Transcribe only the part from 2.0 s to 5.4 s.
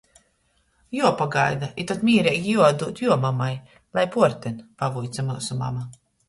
mīreigi juoatdūd juo mamai, lai puortyn, pavuica